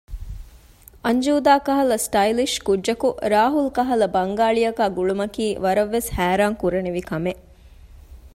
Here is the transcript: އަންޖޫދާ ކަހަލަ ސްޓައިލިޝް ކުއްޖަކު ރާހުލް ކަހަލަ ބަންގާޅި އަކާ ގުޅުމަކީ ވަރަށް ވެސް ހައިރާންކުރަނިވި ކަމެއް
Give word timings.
އަންޖޫދާ 1.05 1.53
ކަހަލަ 1.67 1.97
ސްޓައިލިޝް 2.05 2.55
ކުއްޖަކު 2.67 3.09
ރާހުލް 3.33 3.71
ކަހަލަ 3.77 4.07
ބަންގާޅި 4.15 4.61
އަކާ 4.67 4.85
ގުޅުމަކީ 4.97 5.45
ވަރަށް 5.63 5.91
ވެސް 5.95 6.09
ހައިރާންކުރަނިވި 6.17 7.01
ކަމެއް 7.09 7.43